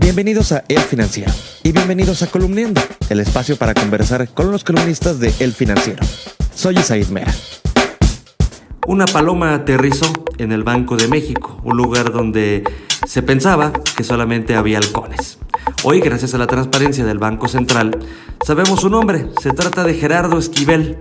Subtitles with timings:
[0.00, 1.32] Bienvenidos a El Financiero
[1.64, 2.80] y bienvenidos a Columniendo,
[3.10, 6.04] el espacio para conversar con los columnistas de El Financiero.
[6.54, 7.34] Soy Isaid Mera.
[8.86, 10.06] Una paloma aterrizó
[10.38, 12.62] en el Banco de México, un lugar donde
[13.08, 15.38] se pensaba que solamente había halcones.
[15.82, 17.98] Hoy, gracias a la transparencia del Banco Central,
[18.46, 19.26] sabemos su nombre.
[19.42, 20.98] Se trata de Gerardo Esquivel.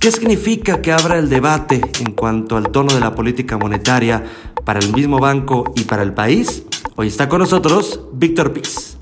[0.00, 4.24] ¿Qué significa que abra el debate en cuanto al tono de la política monetaria
[4.64, 6.62] para el mismo banco y para el país?
[7.00, 8.98] Hoy está con nosotros Víctor Piz.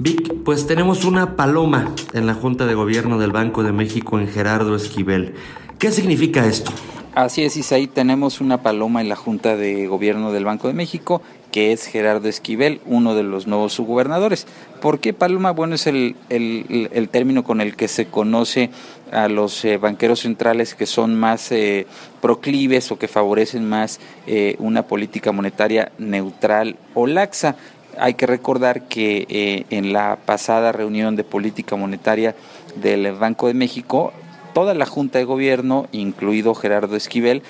[0.00, 4.28] Vic, pues tenemos una paloma en la Junta de Gobierno del Banco de México en
[4.28, 5.34] Gerardo Esquivel.
[5.78, 6.72] ¿Qué significa esto?
[7.14, 11.20] Así es, Isaí, tenemos una paloma en la Junta de Gobierno del Banco de México,
[11.54, 14.48] que es Gerardo Esquivel, uno de los nuevos subgobernadores.
[14.82, 15.52] ¿Por qué paloma?
[15.52, 18.70] Bueno, es el, el, término con el que se conoce
[19.12, 21.86] a los eh, banqueros centrales que son más eh,
[22.20, 27.54] proclives o que favorecen más eh, una política monetaria neutral o laxa.
[27.98, 32.34] Hay que recordar que en la pasada reunión de política monetaria
[32.74, 34.12] del Banco de México
[34.54, 37.42] toda la Junta de Gobierno, incluido Gerardo Esquivel,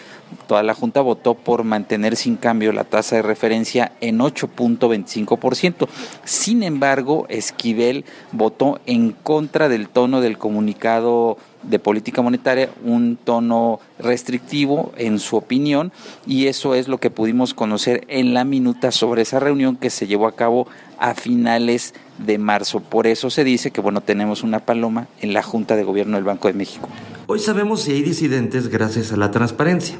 [0.48, 5.86] toda la Junta votó por mantener sin cambio la tasa de referencia en 8.25%.
[6.24, 13.80] Sin embargo, Esquivel votó en contra del tono del comunicado de política monetaria, un tono
[13.98, 15.92] restrictivo en su opinión,
[16.26, 20.06] y eso es lo que pudimos conocer en la minuta sobre esa reunión que se
[20.06, 20.66] llevó a cabo
[20.98, 22.80] a finales de marzo.
[22.80, 26.24] Por eso se dice que bueno, tenemos una paloma en la Junta de Gobierno del
[26.24, 26.88] Banco de México.
[27.26, 29.96] Hoy sabemos si hay disidentes gracias a la transparencia,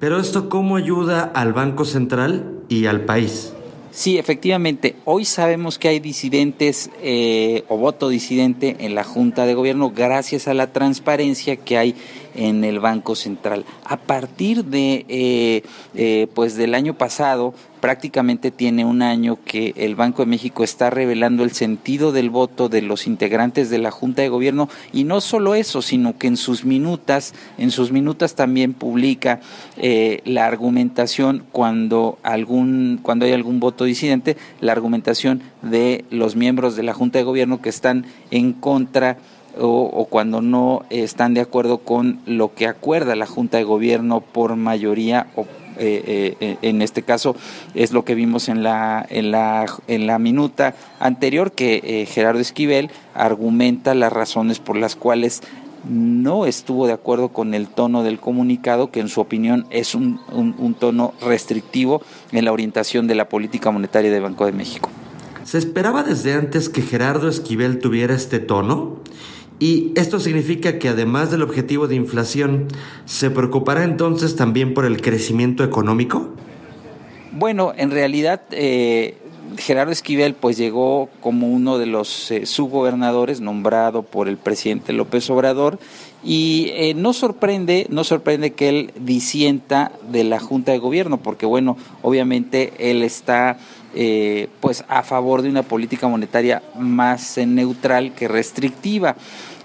[0.00, 3.52] pero esto cómo ayuda al Banco Central y al país.
[3.92, 4.96] Sí, efectivamente.
[5.04, 10.48] Hoy sabemos que hay disidentes eh, o voto disidente en la Junta de Gobierno gracias
[10.48, 11.94] a la transparencia que hay
[12.34, 13.64] en el Banco Central.
[13.84, 15.62] A partir de, eh,
[15.94, 20.88] eh, pues del año pasado, prácticamente tiene un año que el Banco de México está
[20.88, 25.20] revelando el sentido del voto de los integrantes de la Junta de Gobierno y no
[25.20, 29.40] solo eso, sino que en sus minutas, en sus minutas también publica
[29.78, 36.76] eh, la argumentación cuando algún, cuando hay algún voto disidente, la argumentación de los miembros
[36.76, 39.18] de la Junta de Gobierno que están en contra
[39.58, 44.56] o, cuando no están de acuerdo con lo que acuerda la Junta de Gobierno por
[44.56, 45.46] mayoría o
[45.78, 47.34] eh, eh, en este caso
[47.74, 52.40] es lo que vimos en la, en la, en la minuta anterior, que eh, Gerardo
[52.40, 55.40] Esquivel argumenta las razones por las cuales
[55.88, 60.20] no estuvo de acuerdo con el tono del comunicado, que en su opinión es un,
[60.30, 64.90] un tono restrictivo en la orientación de la política monetaria del Banco de México.
[65.44, 69.00] ¿Se esperaba desde antes que Gerardo Esquivel tuviera este tono?
[69.62, 72.66] Y esto significa que además del objetivo de inflación,
[73.04, 76.30] ¿se preocupará entonces también por el crecimiento económico?
[77.30, 79.18] Bueno, en realidad eh,
[79.56, 85.30] Gerardo Esquivel pues llegó como uno de los eh, subgobernadores nombrado por el presidente López
[85.30, 85.78] Obrador
[86.24, 91.46] y eh, no sorprende no sorprende que él disienta de la Junta de Gobierno porque
[91.46, 93.58] bueno obviamente él está
[94.62, 99.16] pues a favor de una política monetaria más neutral que restrictiva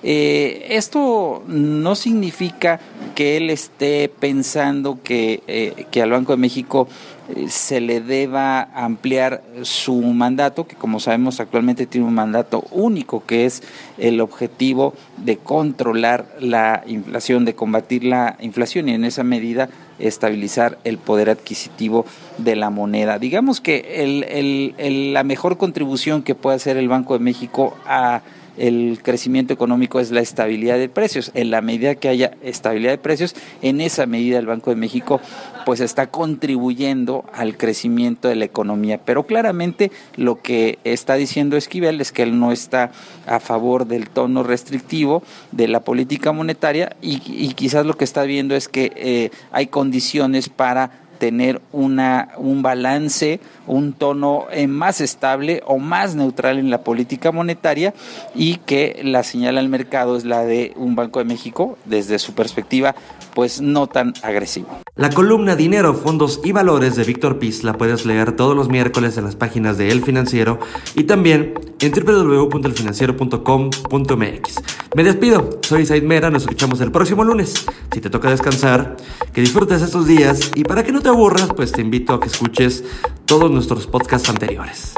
[0.04, 2.80] eh, esto no significa
[3.16, 6.88] que él esté pensando que, eh, que al Banco de México
[7.36, 13.26] eh, se le deba ampliar su mandato, que como sabemos actualmente tiene un mandato único,
[13.26, 13.64] que es
[13.98, 19.70] el objetivo de controlar la inflación, de combatir la inflación y en esa medida
[20.00, 22.06] estabilizar el poder adquisitivo
[22.38, 23.18] de la moneda.
[23.18, 28.22] Digamos que el, el, la mejor contribución que puede hacer el Banco de México a
[28.58, 31.32] el crecimiento económico es la estabilidad de precios.
[31.34, 35.22] En la medida que haya estabilidad de precios, en esa medida el Banco de México
[35.66, 39.02] pues está contribuyendo al crecimiento de la economía.
[39.04, 42.92] Pero claramente lo que está diciendo Esquivel es que él no está
[43.26, 47.20] a favor del tono restrictivo de la política monetaria y,
[47.54, 53.40] quizás lo que está viendo es que eh, hay condiciones para tener una, un balance,
[53.66, 57.94] un tono eh, más estable o más neutral en la política monetaria
[58.36, 62.34] y que la señal al mercado es la de un Banco de México desde su
[62.34, 62.96] perspectiva
[63.38, 64.82] pues no tan agresivo.
[64.96, 69.16] La columna Dinero, Fondos y Valores de Víctor Piz la puedes leer todos los miércoles
[69.16, 70.58] en las páginas de El Financiero
[70.96, 74.56] y también en www.elfinanciero.com.mx.
[74.96, 77.68] Me despido, soy Said Mera, nos escuchamos el próximo lunes.
[77.94, 78.98] Si te toca descansar,
[79.32, 82.30] que disfrutes estos días y para que no te aburras, pues te invito a que
[82.30, 82.84] escuches
[83.28, 84.96] todos nuestros podcasts anteriores.